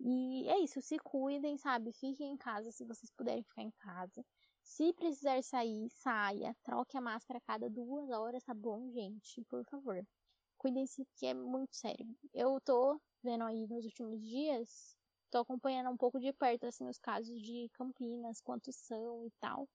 [0.00, 1.92] E é isso, se cuidem, sabe?
[1.92, 4.24] Fiquem em casa se vocês puderem ficar em casa.
[4.62, 6.54] Se precisar sair, saia.
[6.64, 9.42] Troque a máscara a cada duas horas, tá bom, gente?
[9.44, 10.04] Por favor.
[10.64, 12.08] Cuidem-se, que é muito sério.
[12.32, 14.96] Eu tô vendo aí nos últimos dias
[15.30, 19.68] tô acompanhando um pouco de perto assim os casos de Campinas, quantos são e tal.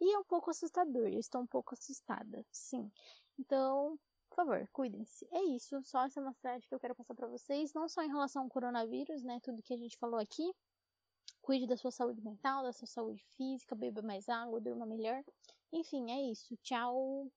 [0.00, 2.90] E é um pouco assustador, eu estou um pouco assustada, sim.
[3.38, 3.96] Então,
[4.28, 5.24] por favor, cuidem-se.
[5.30, 8.42] É isso, só essa mensagem que eu quero passar para vocês, não só em relação
[8.42, 10.52] ao coronavírus, né, tudo que a gente falou aqui.
[11.42, 15.22] Cuide da sua saúde mental, da sua saúde física, beba mais água, durma melhor.
[15.72, 16.56] Enfim, é isso.
[16.56, 17.30] Tchau.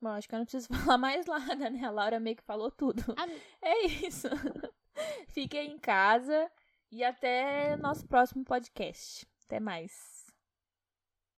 [0.00, 1.84] Bom, acho que eu não preciso falar mais nada, né?
[1.84, 3.02] A Laura meio que falou tudo.
[3.16, 3.30] Am-
[3.62, 4.28] É isso.
[5.28, 6.50] Fiquem em casa
[6.90, 9.26] e até nosso próximo podcast.
[9.46, 10.19] Até mais.